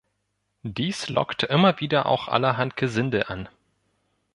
Dies 0.63 1.09
lockt 1.09 1.43
immer 1.43 1.79
wieder 1.79 2.07
auch 2.07 2.27
allerhand 2.27 2.75
Gesindel 2.75 3.25
an. 3.27 3.47